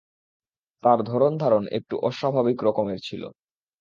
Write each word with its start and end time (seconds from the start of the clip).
তাঁর 0.83 0.99
ধরন-ধারণ 1.03 1.63
একটু 1.77 1.95
অস্বাভাবিক 2.01 2.57
রকমের 2.63 2.99
ছিল। 3.01 3.23